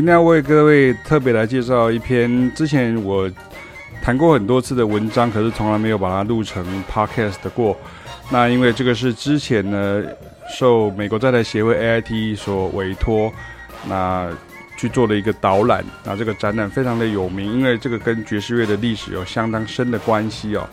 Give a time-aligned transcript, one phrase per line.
[0.00, 3.30] 今天要为各位特别来介绍一篇之前我
[4.00, 7.76] 谈过很多次的文章，可是从来没有把它录成 podcast 过。
[8.30, 10.02] 那因为这个是之前呢
[10.58, 13.30] 受美国在台协会 AIT 所委托，
[13.86, 14.30] 那
[14.78, 15.84] 去做的一个导览。
[16.02, 20.66] 那这个展览非常的有名，因为这个跟爵士乐的历史有相当深的关系哦。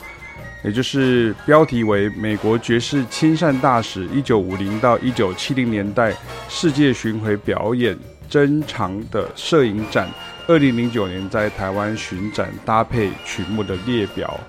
[0.64, 6.14] 也就是标题为《美国爵士亲善大使一九五零到一九七零年代
[6.48, 7.94] 世界巡回表演》。
[8.30, 10.08] 珍藏的摄影展，
[10.48, 14.39] 二零零九年在台湾巡展搭配曲目的列表，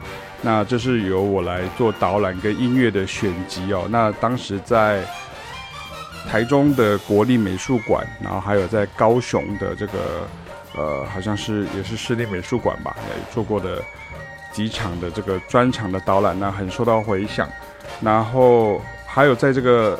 [0.42, 3.86] 那这是由我来做导览跟音乐的选集哦。
[3.90, 5.04] 那当时在
[6.28, 10.28] 台中的国立美术馆，然后还有在高雄的这个
[10.76, 13.82] 呃，好像是也是市立美术馆吧，也做过的
[14.52, 17.48] 几场的这个专场的导览，那很受到回响。
[18.00, 19.98] 然后还有在这个。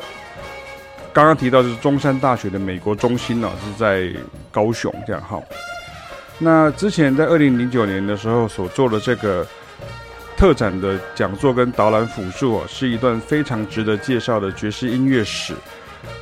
[1.11, 4.09] 刚刚提到就是中山大学的美国中心呢，是在
[4.51, 5.41] 高雄这样哈。
[6.37, 9.45] 那之前在二零零九年的时候所做的这个
[10.37, 15.53] 特展的讲座跟导览辅助啊，是一段非常值得介绍的爵士音乐史，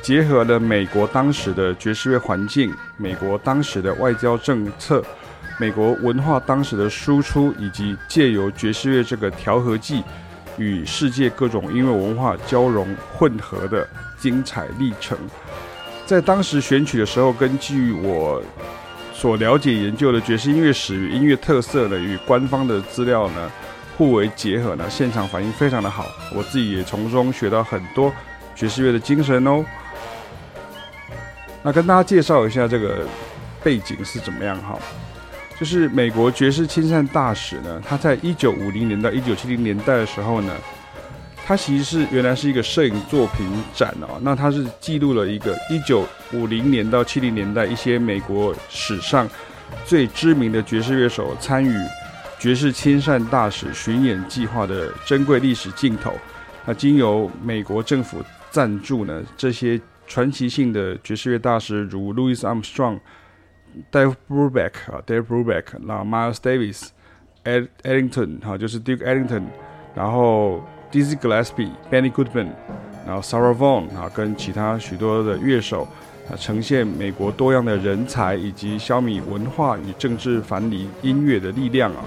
[0.02, 5.04] 结合了美国当时的爵士乐环境、美国当时的外交政策、
[5.58, 10.02] 美国文化当时的输出，以及借由爵士乐这个调和剂。
[10.58, 15.16] 与世界各种音乐文化交融混合的精彩历程，
[16.04, 18.42] 在当时选取的时候，根据我
[19.14, 23.50] 所了解研究的爵士音乐史与音乐特色呢，与官方的资料呢
[23.96, 28.12] 互为结合呢，现场反应非常的好，我自己也从中学到很多
[28.54, 29.64] 爵士乐的精神哦。
[31.62, 33.06] 那跟大家介绍一下这个
[33.62, 34.78] 背景是怎么样哈。
[35.58, 40.54] 就是美国爵士亲善大使呢，他在一九五零年到一九七零年代的时候呢，
[41.44, 49.28] 他其实是原来是一个摄影作品展哦，那他是记录了一个一九五零年到七零年代一些美国史上
[49.84, 51.74] 最知名的爵士乐手参与
[52.38, 56.12] 爵士亲善大使巡演计划的珍贵历史镜头。
[56.64, 63.00] 那经由美国政府赞助呢，这些传奇性的爵士乐大师如 Louis Armstrong。
[63.90, 69.44] Dave Brubeck 啊，Dave Brubeck，那 Miles Davis，Ed Ellington 哈，就是 Duke Ellington，
[69.94, 72.48] 然后 Dizzy Gillespie，Benny Goodman，
[73.06, 75.86] 然后 Sarah Vaughan 啊，跟其他许多的乐手
[76.30, 82.04] 啊，呈现美国多样的人才以及消弭文化与政治藩篱音乐的力量啊。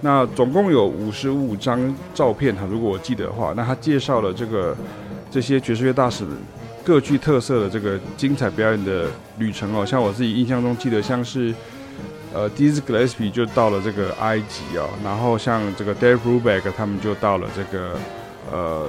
[0.00, 4.76] 那总共有五十五张照片哈，如果我记得的话，那他介绍了这个
[5.30, 6.36] 这些爵士乐大使们。
[6.88, 9.04] 各具特色的这个精彩表演的
[9.36, 11.54] 旅程哦，像我自己印象中记得，像是
[12.32, 17.98] 呃，Dizzy Gillespie 就到了这个埃及哦，然后像这个 Dave Brubeck 他们就到了这个
[18.50, 18.86] 呃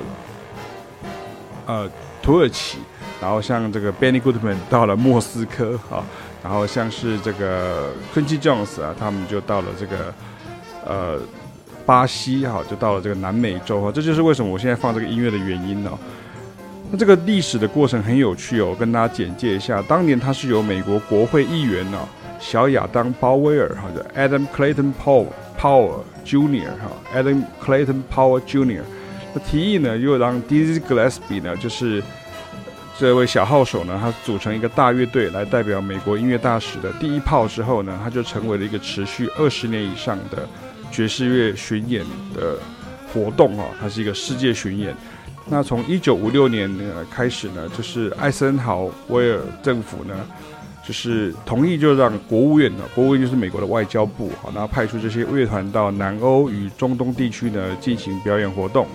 [1.65, 1.89] 呃
[2.21, 2.77] 土耳其，
[3.19, 6.01] 然后像这个 Benny Goodman 到了莫斯科啊，
[6.41, 10.13] 然后像是这个 Quincy Jones 啊，他们就到了这个
[10.85, 11.19] 呃
[11.85, 15.99] 巴西哈，就到了这个南美洲哈，这就是为什么我现在放这个音乐的原因哦。
[16.91, 19.79] 那这个历史的过程很有趣哦，跟大家简介一下。
[19.83, 21.99] 当年他是由美国国会议员呢，
[22.39, 25.27] 小亚当鲍威尔哈的 Adam Clayton Powell
[25.59, 26.69] Powell Jr.
[26.79, 28.81] 哈 Adam Clayton Powell Jr.
[29.35, 32.01] 那提议呢，又让 Dizzy Gillespie 呢，就是
[32.97, 40.49] 这位小号手呢，他组成一个大乐队来代表美国音乐大使的第一炮之后呢，他就成为了一个持续二十年以上的
[40.89, 42.57] 爵士乐巡演的
[43.13, 44.95] 活动啊，它是一个世界巡演。
[45.51, 50.15] 那从一九五六年呢开始呢，就是艾森豪威尔政府呢，
[50.85, 58.85] 就是同意就让国务院呢，国务院就是美国的外交部啊，然后派出这些乐团到南欧与中东地区呢进行表演活动。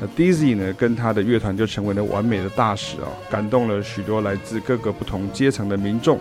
[0.00, 6.18] 那 Dizzy 呢跟他的乐团就成为了完美的大使啊，感动了许多来自各个不同阶层的民众，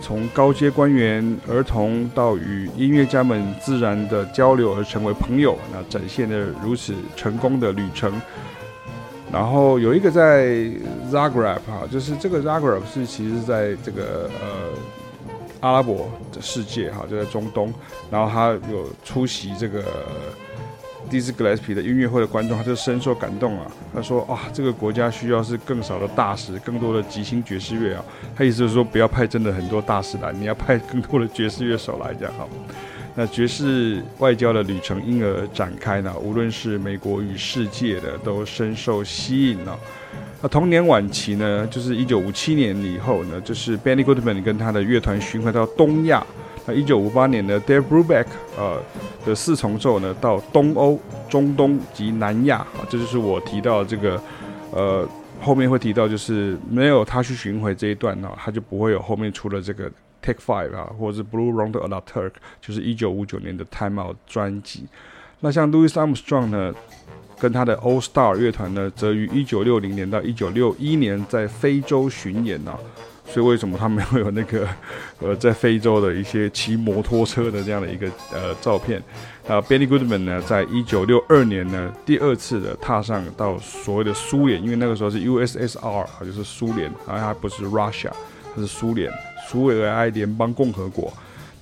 [0.00, 8.12] 从高阶官员、儿童到与音乐家们自然的交流而成为朋友，那展现了如此成功的旅程。
[9.36, 10.46] 然后有一个在
[11.12, 14.72] Zagreb 哈，就是这个 Zagreb 是其实在这个呃
[15.60, 17.70] 阿拉伯的世界哈，就在中东。
[18.10, 19.84] 然后他有出席这个
[21.10, 23.66] Diz Gillespie 的音乐会的观众，他就深受感动啊。
[23.94, 28.02] 他说啊，这个国家需要是更少的大使，更多的即兴爵士乐啊。
[28.34, 32.48] 他意思就是说，不要派真的很多大使来，你要派更多的爵士乐手来这样好。
[33.18, 39.78] 那爵士外交的旅程因而展开呢，无论是美国与世界的都深受吸引了。
[40.42, 46.22] 那同年晚期呢，就是一九五七年以后呢，就是 Benny Goodman 跟他的乐团巡回到东亚。
[46.66, 48.26] 那一九五八年呢，Dave Brubeck
[48.58, 48.82] 呃
[49.24, 54.20] 的四重奏呢到东欧、中东及南亚啊，这就是我提到这个
[54.72, 55.08] 呃
[55.40, 59.90] 后面会提到，就是没有他去巡回这一段呢，他就不会有后面出了这个。
[60.26, 64.86] Take Five 啊，或者是 Blue Round a la Turk，就是一九五九年的 Time Out 专辑。
[65.40, 66.74] 那像 Louis Armstrong 呢，
[67.38, 72.80] 跟他的 All Star 乐团呢，则于一九六零年到一九六一年在非洲巡演呢、啊。
[73.28, 74.68] 所以为什么他们会有那个
[75.18, 79.02] 呃在非洲的一些骑摩托车的这样的一个呃照片？
[79.48, 88.12] 啊，Benny Goodman 呢，在一九六二年呢，第二次的踏上到所谓的苏联，因为那个时候是 USSR 啊，就是苏联，啊，它不是 Russia，
[88.60, 89.12] 是苏联，
[89.48, 91.12] 苏维埃联邦共和国。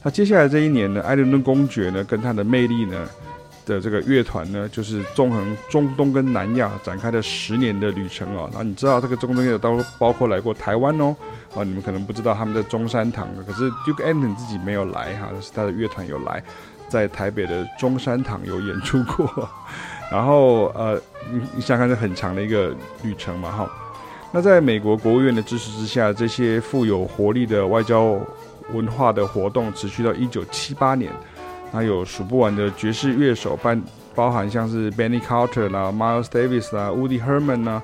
[0.02, 3.08] 那接下来这一年呢，艾伦顿公爵呢，跟他的魅力呢。
[3.66, 8.46] 的这个乐团呢，就是纵横中东跟南亚展开了十年的旅程哦。
[8.52, 11.16] 那你知道这个中东也有都包括来过台湾哦，
[11.56, 16.44] 啊，你们可能不知道他们在中山堂，可是 Duke Anton 自己没有来哈，是他的乐团有来，
[16.90, 19.48] 在台北的中山堂有演出过。
[20.12, 21.00] 然后呃，
[21.32, 23.70] 你你想看这很长的一个旅程嘛哈。
[24.34, 28.18] 那在美国国务院的支持之下，这些富有活力的外交
[28.72, 31.12] 文化的活动持续到一九七八年。
[31.70, 33.76] 那有数不完的爵士乐手，包
[34.12, 37.80] 包含像是 Benny Carter 啦、Miles Davis 啦、Woody Herman 啦、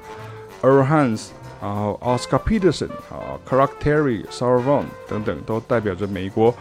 [0.61, 1.29] Earl Hines，
[1.62, 6.53] 然后 Oscar Peterson 啊、Clark Terry、Sarah Vaughan 等等，都代表着美国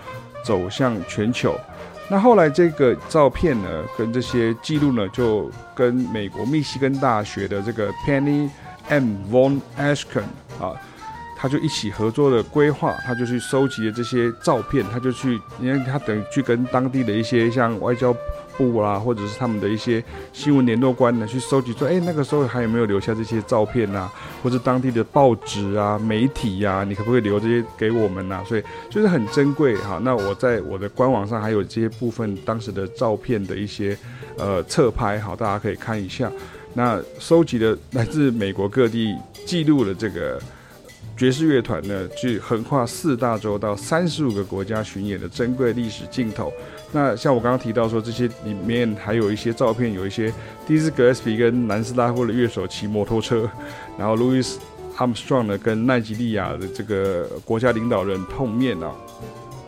[0.44, 1.60] 走向全球。
[2.08, 8.50] 那后来这个照片呢，跟这些记录呢，就跟美国密西根大学的这个 Penny
[8.90, 9.16] M.
[9.32, 10.24] Von Ashken
[10.60, 10.74] 啊。
[11.42, 18.14] 他就一起合作的规划，他就去收集了这些照片，他就去，因为他等于去跟当地的一些像外交
[18.58, 20.04] 部啦，或者是他们的一些
[20.34, 24.10] 新闻联络官呢，去收集说，哎，那个时候还有没有留下这些照片呐？
[24.44, 28.44] 或者当地的报纸啊、媒体呀、你可不可以留这些给我们呐？
[28.46, 29.98] 所以就是很珍贵哈。
[30.04, 33.98] 那我在我的官网上还有这些部分当时的照片的一些
[34.38, 36.30] 呃侧拍，好，大家可以看一下。
[36.74, 40.40] 那收集的来自美国各地记录了这个。
[41.18, 46.50] 爵士乐团呢，去横跨四大洲到三十五个国家巡演的珍贵历史镜头。
[46.94, 50.34] 那像我刚刚提到说，这些里面还有一些照片，有一些
[50.66, 53.50] 迪斯格斯皮跟南斯拉夫的乐手骑摩托车，
[53.98, 54.62] 然后路易斯
[54.96, 58.90] 阿姆斯壮呢跟奈及利亚的这个国家领导人碰面啊。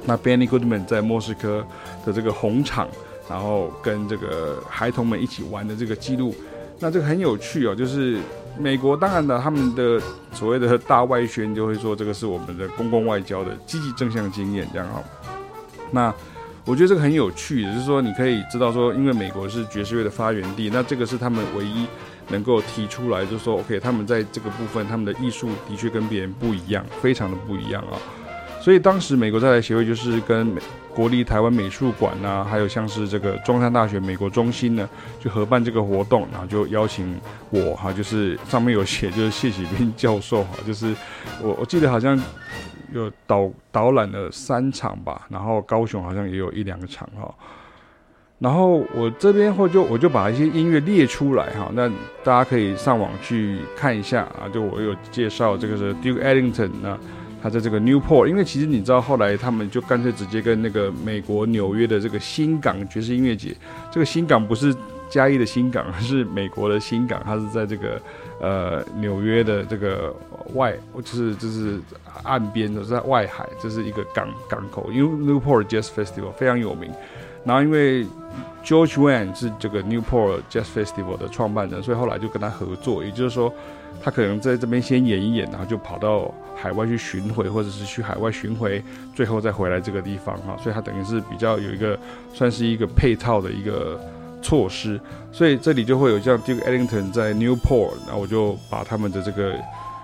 [0.05, 1.67] 那 Benny Goodman 在莫斯科
[2.05, 2.87] 的这个红场，
[3.29, 6.33] 然后跟这个孩童们一起玩的这个记录，
[6.81, 8.17] 那这个很有趣哦，就是。
[8.59, 9.99] 美国当然了，他们的
[10.33, 15.01] 所谓的大外宣就会说这个是我们的公共外交的积极正向经验，这样哈。
[15.89, 16.13] 那
[16.65, 21.87] 我觉得这个很有趣，就是说你可以知道说，因为美国是爵士乐的发源地，那这个是他们唯一
[22.27, 27.95] 能够提出来，就是说 OK，他们在这个部分他们的艺术的确跟别人不一样，非常的不一样啊。
[28.61, 30.61] 所以当时美国在台协会就是跟美。
[30.93, 34.89] 国立台湾美术馆呐，还有像是这个中山大学美国中心呢，
[35.21, 37.17] 就合办这个活动，然后就邀请
[37.49, 40.93] 我哈，就是上面有写，就是谢启斌教授哈，就是
[41.41, 42.21] 我我记得好像
[42.93, 47.33] 有导导览了三场吧，然后高雄好像也有一两个场哈，
[48.37, 51.87] 然后我这边会就我就把一些音乐列出来哈，那
[52.21, 56.99] 大家可以上网去看一下啊，就我有介绍这个是 Duke Ellington 呢。
[57.41, 63.55] 他在这个 Newport，因为其实你知道，后来他们就干脆直接跟那个美国纽约的这个新港爵士音乐节，
[63.91, 64.75] 这个新港不是
[65.09, 67.99] 嘉义的新港，是美国的新港，它是在这个
[68.39, 70.15] 呃纽约的这个
[70.53, 71.79] 外，就是就是
[72.21, 76.91] 岸边，的在外海，这是一个港港口，因为 Newport Jazz Festival 非常有名。
[77.43, 78.05] 然后因为
[78.63, 83.51] George Wain 是这个 Newport Jazz Festival 的创办人，所以后来就跟他合作，也就是说。
[84.03, 88.83] 他可能在这边先演一演，然后就跑到海外去巡回，或者是去海外巡回，
[89.15, 91.97] 最后再回来这个地方哈，所以他等于是比较有一个
[92.33, 93.99] 算是一个配套的一个
[94.41, 94.99] 措施，
[95.31, 99.53] 所以这里就会有像 Duke Ellington 在 Newport，然后我就把他们的这个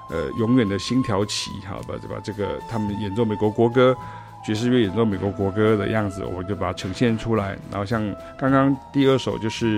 [0.09, 3.95] 呃永远的星条旗哈，把把这个他们演奏美国国歌，
[4.47, 8.01] 爵士乐演奏美国国歌的样子，我就把它呈现出来，然后像
[8.39, 9.77] 刚刚第二首就是。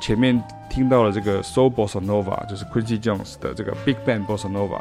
[0.00, 4.80] 前面听到了这个 So Bossa Nova，就是 Quincy Jones 的这个 Big Band Bossa Nova。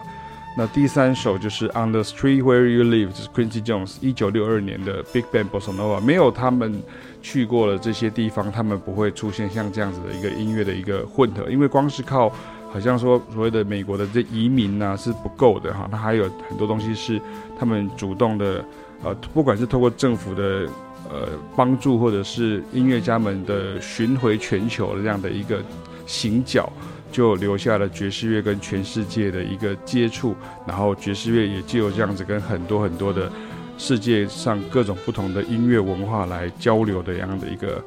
[0.58, 6.00] 那第三首就是 On the Street Where You Live，就是 Quincy Jones 一九六二年的 Big Band Bossa Nova。
[6.00, 6.82] 没有他们
[7.22, 11.52] 去过的这些地方，他们不会出现像这样子的一个音乐的一个混合。
[11.52, 12.32] 因为光是靠
[12.72, 17.22] 好像说所谓的美国的这移民啊是不够的哈，那还有很多东西是
[17.60, 18.63] 他们主动的，
[19.04, 20.68] 呃，不管是透过政府的。
[21.12, 25.62] 呃，帮助或者是音乐家们的巡回全球的这样的一个
[26.08, 26.72] 行脚，
[27.12, 30.34] 就留下了爵士乐跟全世界的一个接触，
[30.66, 33.32] 然后爵士乐也就有这样子跟很多很多的
[33.78, 37.84] 世界上各种不同的音乐文化来交流的这样的一个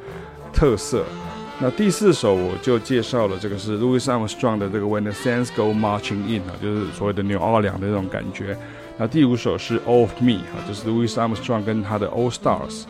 [0.52, 1.02] 特色。
[1.58, 8.56] 那第四首我就介绍了，这个是 Louis Armstrong 的这个 When the Saints Go Marching In 啊，就是所谓的纽奥良的这种感觉。
[8.98, 12.84] 那第五首是 All of Me 哈，就是 Louis Armstrong 跟他的 All Stars，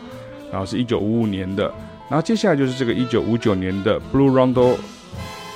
[0.51, 1.63] 然后是一九五五年的，
[2.09, 4.77] 然后接下来就是这个一九五九年的 Blue Rondo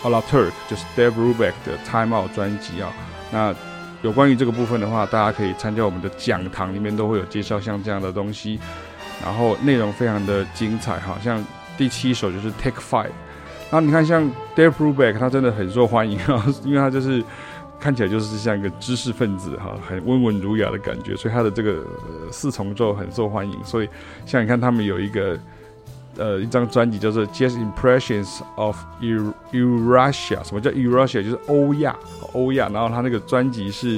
[0.04, 2.92] a la Turk，就是 Dave Brubeck 的 Time Out 专辑啊。
[3.32, 3.56] 那
[4.02, 8.60] 有关于这个部分的话，大家可以参加我们的讲堂，里面都会有介绍像这样的东西，
[9.24, 11.18] 然后内容非常的精彩哈。
[11.24, 11.42] 像
[11.78, 13.12] 第七首就是 Take Five，
[13.72, 17.24] 那你看像 Dave Brubeck，他真的很受欢迎啊， 因为他就是
[17.82, 21.84] 看起来就是像一个知识分子哈，很温文儒雅的感觉，所以他的这个、
[22.32, 23.62] 四重奏很受欢迎。
[23.66, 23.90] 所以
[24.26, 25.38] 像你看他们有一个。
[26.18, 31.24] 呃，一张专辑叫做《Jazz Impressions of Eurasia》，什么叫 Eurasia？
[31.24, 31.96] 就是欧亚，
[32.34, 32.68] 欧亚。
[32.68, 33.98] 然后他那个专辑是，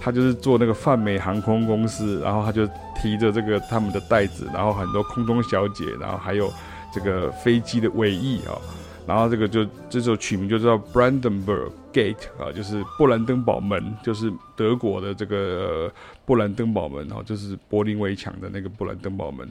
[0.00, 2.66] 他就是做那个泛美航空公司，然后他就
[3.00, 6.52] 提着这个他们的袋子，然后很多空中小姐，然后还有
[6.92, 8.58] 这个飞机的尾翼啊，
[9.06, 15.92] 然后这个就这首曲名就叫 Brandenburg Gate 啊，就是布兰登堡门，就是德国的这个、呃、
[16.24, 19.46] 布兰登堡门啊，就是柏林围墙的那个布兰登堡门。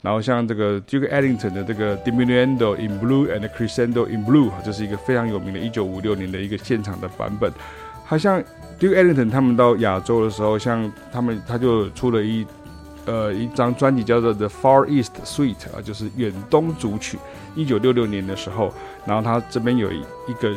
[0.00, 7.50] 然后像这个 Duke Ellington 的这个 Diminuendo in Blue and Crescendo in Blue，这是一个非常有名的1956年的一个现场的版本。
[8.04, 8.40] 好像
[8.78, 12.46] Duke Ellington 他们到亚洲的时候，像他们他就出了一
[13.06, 17.18] 呃一张专辑叫做 The Far East Suite 啊，就是远东组曲。
[17.56, 18.72] 1966年的时候，
[19.04, 20.52] 然后他这边有一个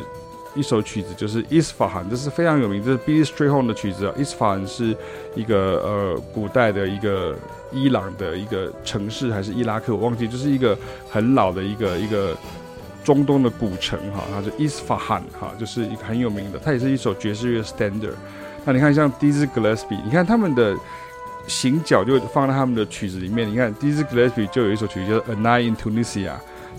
[0.54, 4.14] 一首曲子就是 Isfahan，这是非常有名，这是 Billy Strayhorn 的曲子啊。
[4.18, 4.96] Isfahan 是
[5.34, 7.36] 一个呃古代的一个。
[7.74, 10.76] 伊朗的一个城市还是伊拉克，我忘记，就是一个
[11.08, 12.36] 很老的一个一个
[13.02, 18.12] 中东的古城哈，它是伊斯法罕哈，就是一个很有名的，它也是一首爵士乐 standard。
[18.66, 20.76] 那你看像 Dizzy Gillespie，你看他们的
[21.46, 26.32] 行脚就放在他们的曲子里面，你看 Dizzy Gillespie 就有一首曲子叫 A Night in Tunisia，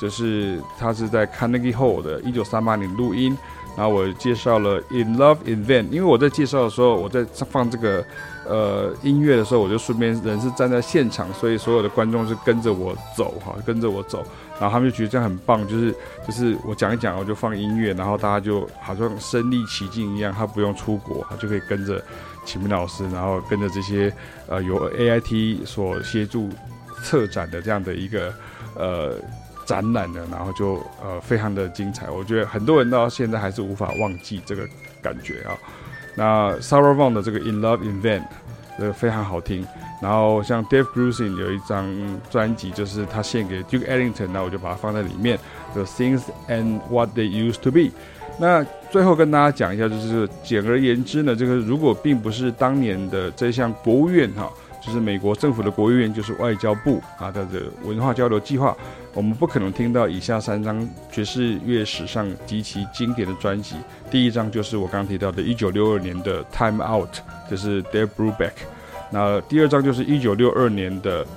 [0.00, 3.36] 就是他是在 Carnegie Hall 的一九三八年录音。
[3.76, 8.04] 然后我介绍了《In Love in Vain》，因为我在介绍的时候，我在放这个
[8.44, 14.26] 呃音乐的时候，我就顺便人是站在现场，所以所有的观众是跟着我走哈，跟着我走，
[14.58, 15.94] 然后他们就觉得这样很棒，就是
[16.26, 22.02] 就是我讲一讲，我就放音乐，然后大家就好像身临其境一样，他不用出国，他就可以跟着
[22.44, 24.12] 启明老师，然后跟着这些
[24.48, 26.48] 呃由 AIT 所协助
[27.04, 28.34] 策展的这样的一个
[28.74, 29.14] 呃。
[29.68, 34.66] 展览的，然后就呃非常的精彩，我觉得很多人到现在还是无法忘记这个
[35.02, 35.52] 感觉啊。
[36.14, 38.22] 那 Sarah Vaughan 的这个 In Love in Vain，
[38.78, 39.66] 这个非常好听。
[40.00, 41.86] 然后像 Dave Grusin 有一张
[42.30, 45.38] 专辑，就是他献给 Duke Ellington，那我就把它放在里面。
[45.74, 47.90] The Things and What They Used to Be。
[48.38, 54.50] 那最后跟大家讲一下，就是简而言之呢，这个如果并不是当年的这项国务院哈。
[54.88, 58.74] 就是美国政府的国务院，就是外交部啊它的文化交流计划，
[59.12, 63.76] 我们不可能听到以下三张爵士乐史上极其经典的专辑。
[64.10, 67.10] 第一张就是我刚提到的1962年的《Time Out》，
[67.50, 68.52] 这是 Dave Brubeck。
[69.10, 71.22] 那第二张就是1962年的《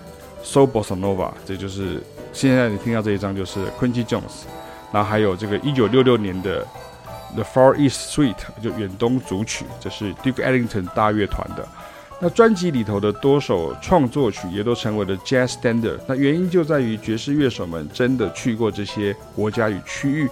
[0.41, 4.46] So Bossa Nova》，这就是现在你听到这一张就是 Quincy Jones。
[4.93, 6.65] 然后还有这个1966年的
[7.36, 11.67] 《The Far East Suite》，就远东组曲，这是 Duke Ellington 大乐团的。
[12.24, 15.98] 那专辑里头的多首创作曲也都成为了 Jazz Standard。
[16.08, 20.30] 那原因就在于爵士乐手们真的去过这些国家与区域，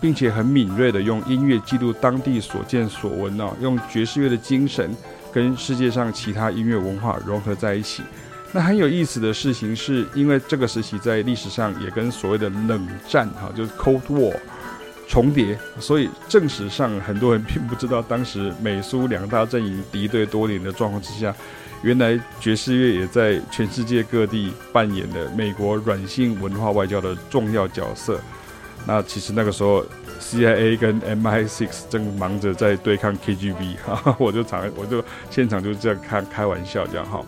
[0.00, 4.90] 并且很敏锐地用音乐记录当地所见所闻啊，用爵士乐的精神
[5.32, 8.02] 跟世界上其他音乐文化融合在一起。
[8.50, 14.34] 那很有意思的事情是，因为这个时期在历史上也跟所谓的冷战哈，就是 Cold War。
[15.10, 21.34] 重叠，所以正史上很多人并不知道，当时美苏两大阵营敌对多年的状况之下，
[21.82, 28.20] 原来爵士乐也在全世界各地扮演了美国软性文化外交的重要角色。
[28.86, 29.84] 那其实那个时候
[30.20, 37.20] ，CIA 跟 MI6 正忙着在对抗 KGB，哈，我就常我就现场就这样开开玩笑这样哈。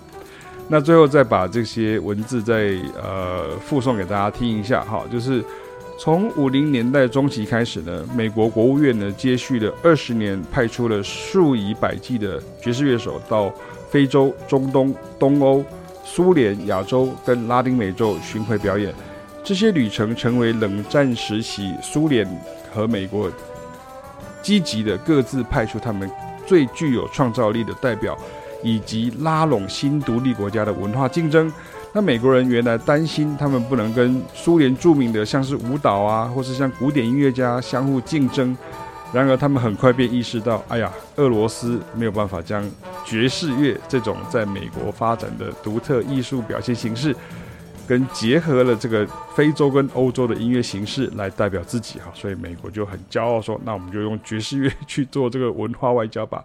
[0.68, 5.44] 那最后再把这些文字再呃附送给大家听一下哈，就是。
[6.04, 13.54] 从五零年代中期开始呢，美国国务院呢接续了二十年，派出了数以百计的爵士乐手到
[13.88, 15.64] 非洲、中东、东欧、
[16.04, 18.92] 苏联、亚洲跟拉丁美洲巡回表演。
[19.44, 22.28] 这些旅程成为冷战时期苏联
[22.74, 23.30] 和美国
[24.42, 26.10] 积极的各自派出他们
[26.44, 28.18] 最具有创造力的代表，
[28.60, 31.52] 以及拉拢新独立国家的文化竞争。
[31.94, 38.56] 那美国人原来担心他们不能跟苏联著名的像是舞蹈啊，或是像古典音乐家相互竞争。
[39.12, 42.64] 然而他们很快便意识到，哎呀，俄罗斯没有办法将
[43.04, 47.14] 爵士乐这种在美国发展的独特艺术表现形式。
[47.84, 56.42] 跟结合了这个非洲跟欧洲的音乐形式来代表自己哈，所以美国就很骄傲说，那我们就用爵士乐去做这个文化外交吧。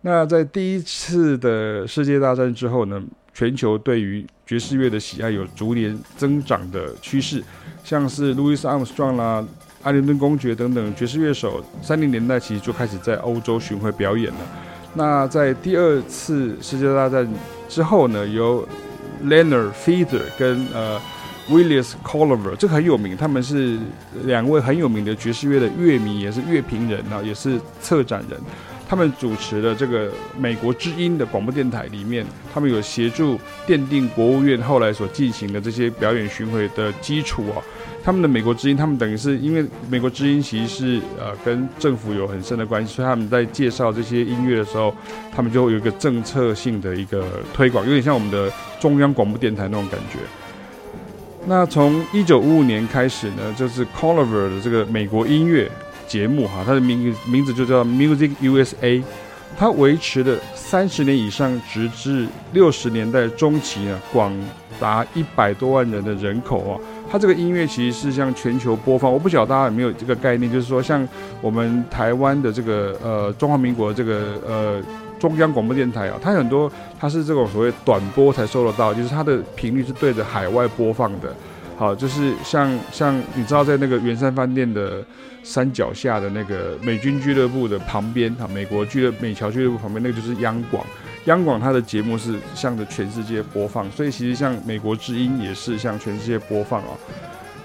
[0.00, 3.00] 那在第一次的世界大战之后呢，
[3.34, 7.42] 全球对于爵士乐的喜爱有逐年增长的趋势，
[7.82, 9.44] 像是路易斯·阿姆斯壮啦、
[9.82, 14.40] 艾灵顿公爵等等爵士乐手，三零年代其实就开始在欧洲巡回表演了。
[14.94, 17.26] 那在第二次世界大战
[17.68, 18.68] 之后呢，由
[19.24, 21.00] Leonard Feather 跟呃
[21.48, 23.78] Willis Collier 这个很有名，他们是
[24.24, 28.38] 两位很有名的爵士乐的乐迷，也是乐评人啊，也是策展人。
[28.92, 37.56] 他们主持的这个美国之音的广播电台里面，他们有协助奠定国务院后来所进行的这些表演巡回的基础啊。
[38.04, 44.94] 他们的美国之音，他们等于是因为美国之音其实是呃跟政府有很深的关系，所以他们在介绍这些音乐的时候，
[45.34, 50.18] 他们就会有一个政策性的一个推广，有点像我们的中央广播电台那种感觉。
[51.46, 55.70] 那从一九五五年开始呢，就是 Collier 的这个美国音乐
[56.12, 59.02] 节目哈，它的名名字就叫 Music USA，
[59.56, 64.30] 它维持了三十年以上，直至六十年代中期呢，广
[64.78, 66.78] 达一百多万人的人口啊。
[67.10, 71.08] 它这个音乐其实是向全球播放，我不晓得大家有没有这个概念，就是说像
[71.40, 74.82] 我们台湾的这个呃中华民国这个呃
[75.18, 76.70] 中央广播电台啊，它很多
[77.00, 81.34] 它是这种所谓短波才收得到，就是它的频率是对着海外播放的。
[81.82, 85.04] 好，就是像像你知道在那个圆山饭店的
[85.42, 90.86] 山脚下的那个美军俱乐部的旁边哈，美国俱乐美侨俱乐部旁边那个就是央广。
[91.24, 96.96] 央广它的节目是向着全世界播放，所以其实像美国之音也是向全世界播放哦。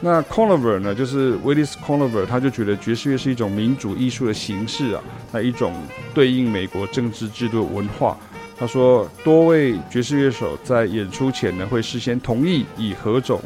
[0.02, 5.76] 那 Conover 呢，就是 Willis Conover，他就觉得爵士乐是一种民主艺术的形式啊，那一种
[6.16, 8.18] 对应美国政治制度的文化。
[8.58, 13.40] 他说，多位爵士乐手在演出前呢，会事先同意以何种。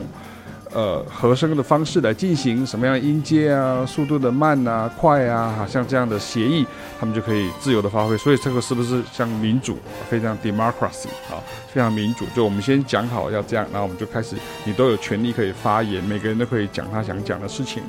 [0.73, 6.65] 呃，和声的方式来进行什么样音阶啊，速度的慢啊、快啊，好像这样的协议，
[6.97, 8.17] 他们就可以自由的发挥。
[8.17, 9.77] 所以这个是不是像民主，
[10.09, 12.25] 非常 democracy 啊，非常民主？
[12.33, 17.83] 就我们先讲好要这样，然后我们就开始，你都有权利可以发言，每个人都可以讲他想讲的事情。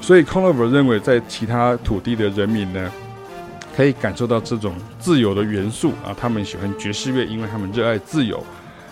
[0.00, 2.88] 所以 Conover 认为，在其他土地的人民呢，
[3.76, 8.40] 可以感受到这种自由的元素啊，他们喜欢爵士乐，因为他们热爱自由。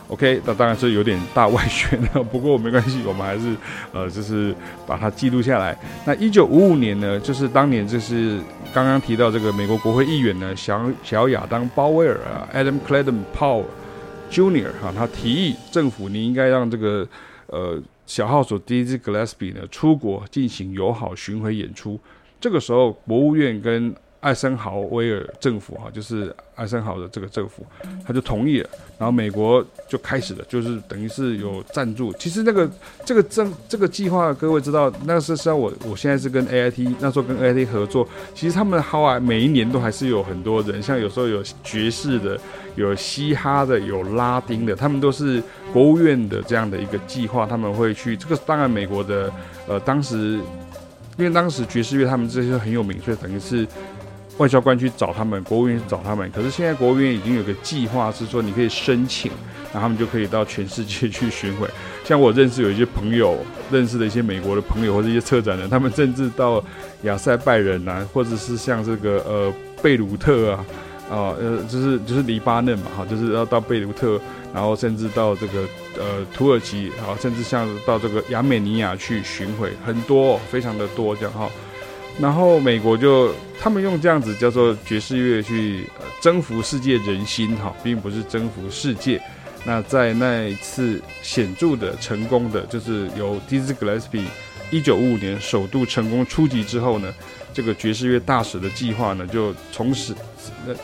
[0.08, 3.56] OK，那当然是有点大外宣了， 不过没关系，我们还是
[3.92, 4.54] 呃，就是
[4.86, 5.76] 把它记录下来。
[6.04, 8.38] 那一九五五年呢，就是当年就是
[8.72, 13.64] 刚刚提到这个美国国会议员呢，小小亚当鲍威尔啊，Adam Clayton Powell
[14.30, 14.70] Jr.
[14.80, 17.06] 哈，他提议政府你应该让这个
[17.48, 21.98] 呃小号手 Dizzy Gillespie 呢出国进行友好巡回演出。
[22.40, 23.92] 这个时候，国务院跟
[24.26, 27.64] 艾森豪威尔政府哈，就是艾森豪的这个政府，
[28.04, 32.12] 他就同意了，然后美国就开始了，就是等于是有赞助。
[32.14, 32.68] 其实那个
[33.04, 42.36] 这个政这个计划，各位知道，那是实际上我我现在是跟 AIT 那时候跟 AIT 合作，其实他们好啊，每一年都还是有很多人，像有时候有爵士的，
[42.74, 45.40] 有嘻哈的，有拉丁的，他们都是
[45.72, 48.16] 国务院的这样的一个计划，他们会去。
[48.16, 49.32] 这个当然美国的
[49.68, 50.40] 呃当时，
[51.16, 53.64] 因为当时爵士乐他们这些很有名，所以等于是。
[54.38, 56.30] 外交官去找他们，国务院去找他们。
[56.30, 59.32] 可是现在国务院已经有个计划，是说你可以申请，
[59.72, 61.66] 然后他们就可以到全世界去巡回。
[62.04, 63.38] 像我认识有一些朋友，
[63.70, 66.62] 认识的一些美国的朋友或者一些策展人，他们甚至到
[67.02, 70.64] 亚塞拜然啊，或者是像这个呃贝鲁特啊，
[71.10, 74.20] 啊呃就是就是黎巴嫩嘛哈，就是要到贝鲁特，
[74.52, 75.60] 然后甚至到这个
[75.98, 81.48] 呃土耳其，啊甚至像到这个亚美尼亚去巡回，很多非常的多这样哈。
[82.18, 85.84] 然后美国就他们用这样子叫做爵士乐去
[86.20, 89.20] 征服世界人心哈，并不是征服世界。
[89.64, 94.24] 那在那一次显著的成功的，就是由 Dizzy Gillespie
[94.70, 97.12] 一九五五年首度成功出击之后呢，
[97.52, 100.14] 这个爵士乐大使的计划呢，就从此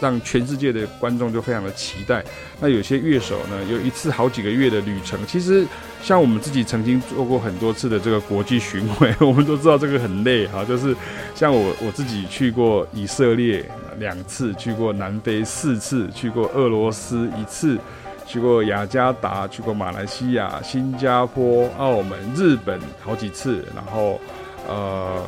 [0.01, 2.25] 让全世界的观众就非常的期待。
[2.61, 5.18] 那有些乐手呢，有一次好几个月的旅程。
[5.27, 5.66] 其实
[6.03, 10.64] 像我们自己曾经做过很多次的这个国际巡回， 我们都知道这个很累哈。
[10.64, 10.95] 就是
[11.35, 13.68] 像我我自己去过以色列
[13.99, 17.77] 两次，去过南非四次，去过俄罗斯一次，
[18.27, 24.21] 去过雅加达，去过马来西亚、新加坡、澳门、日本好几次，然后
[24.69, 25.23] 呃。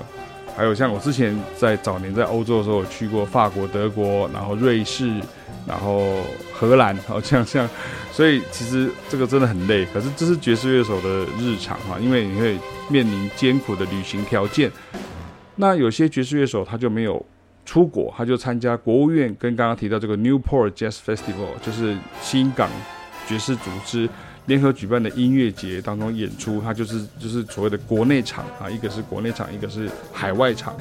[0.56, 5.12] 还有像我之前在早年在欧洲的时候，我去过法国、德国，然后瑞士，
[5.66, 7.68] 然后荷兰，好像像，
[8.12, 9.84] 所以其实这个真的很累。
[9.92, 12.56] 可是这是爵士乐手的日常哈，因为你会
[12.88, 14.70] 面临艰苦的旅行条件。
[15.56, 17.26] 那有些爵士乐手他就没有
[17.64, 22.68] 出国，他就参加国务院跟刚刚提到这个 Newport Jazz Festival，就是新港
[23.26, 24.08] 爵士组织
[24.46, 30.76] 联合举办的音乐节当中演出，他就是就是所谓的国内场啊，一个是国内场，一个是海外场。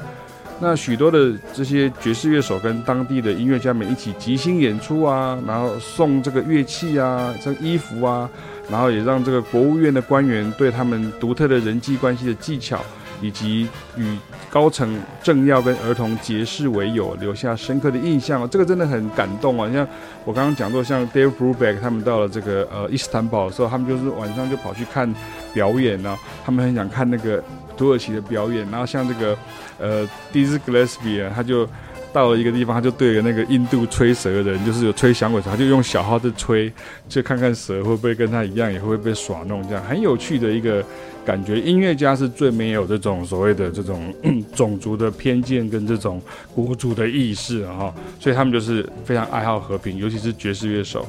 [0.60, 8.28] 那许多的这些爵士乐手跟当地的音乐家们一起即兴演出啊，然后送这个乐器啊，这衣服啊，
[8.70, 12.80] 然后也让这个国务院的官员对他们独特的人际关系的技巧。
[13.22, 13.66] 以及
[13.96, 14.18] 与
[14.54, 18.48] 高层政要跟儿童结识为友，留下深刻的印象哦。
[18.48, 19.68] 这个真的很感动啊！
[19.72, 19.84] 像
[20.24, 25.12] 我刚刚讲过，像 Dave Brubeck 他们到了这个呃伊斯坦堡的时候，他们就是晚上就跑去看
[25.52, 26.18] 表演呢、啊。
[26.44, 27.42] 他们很想看那个
[27.76, 28.64] 土耳其的表演。
[28.70, 29.36] 然后像这个
[29.80, 31.68] 呃 Dizzy Gillespie 啊，他就。
[32.14, 36.72] 到了一个地方，他就对着那个印度吹蛇的人，就是有吹响尾蛇，他就用小号在吹，
[37.08, 40.82] 就看看蛇会不会跟他一样，也会被耍弄，这样很有趣的一个
[41.26, 41.60] 感觉。
[41.60, 44.14] 音乐家是最没有这种所谓的这种
[44.54, 46.22] 种族的偏见跟这种
[46.54, 51.04] 国族的意识啊，所以他们就是非常爱好和平，尤其是爵士乐手。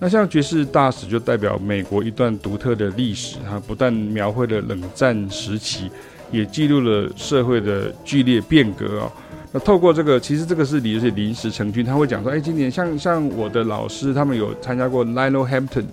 [0.00, 5.88] 那像爵士大使就代表美国一段独特的历史，它不但描绘了冷战时期，
[6.32, 9.12] 也记录了社会的剧烈变革啊。
[9.50, 15.86] 那透过这个，其实这个是临是临时成军，他会讲说，哎，今年像像我的老师，他们有参加过 Lionel Hampton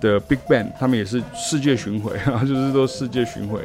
[0.00, 3.60] 的 Big Band，他们也是世界巡回，啊 就是说世界巡回。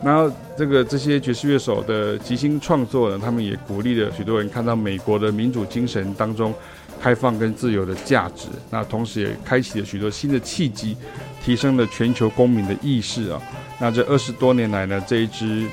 [0.00, 6.54] 然后这个这些爵士乐手的即兴创作呢，他们也鼓励了许多人看到美国的民主精神当中
[7.00, 8.46] 开放跟自由的价值。
[8.70, 10.96] 那同时也开启了许多新的契机，
[11.42, 13.42] 提升了全球公民的意识啊。
[13.80, 15.66] 那这二十多年来呢，这一支。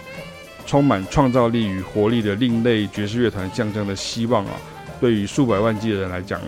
[0.65, 4.53] 充满创造力与活力的另类爵士乐团象征的希望啊！
[4.99, 6.39] 对于数百万计的人来讲，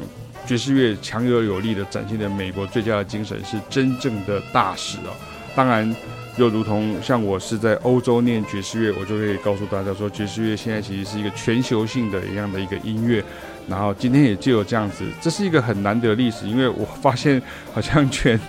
[0.46, 5.10] 爵士乐强有有力的展现了美国最佳的精神，是真正的大使啊！
[5.56, 5.96] 当然，
[6.38, 13.24] 又如同像我是在欧洲念爵士乐，我就可以告诉大家说，爵士乐现在其实是一个全球性的一样的一个音乐。
[13.68, 17.42] 然后今天也就有这样子，这是一个很难得的历史，因为我发现
[17.74, 18.40] 好像全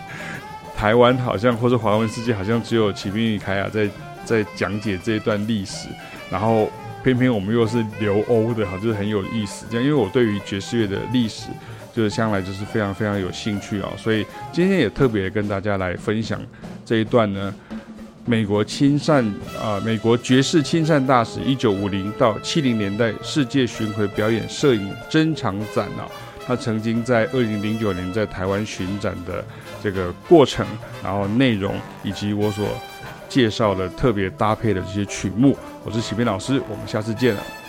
[0.76, 3.88] 台湾好像或者华文世界好像只有启明与凯雅在。
[4.24, 5.88] 在讲解这一段历史，
[6.30, 6.70] 然后
[7.02, 9.66] 偏偏我们又是留欧的哈，就是很有意思。
[9.70, 11.48] 这样，因为我对于爵士乐的历史，
[11.94, 16.40] 就是向来就是非常非常有兴趣啊，所以今天也特别跟大家来分享
[16.84, 17.54] 这一段呢。
[18.26, 19.22] 美国亲善
[19.62, 26.08] 啊，美国爵士亲善大使一九五零到七零年代世界巡回表演摄影珍藏展啊，
[26.46, 29.44] 他曾经在二零零九年在台湾巡展的
[29.82, 30.66] 这个过程，
[31.02, 32.66] 然后内容以及我所。
[33.28, 37.63] 介绍了特别搭配的这些曲目，我是启斌老师，我们下次见了。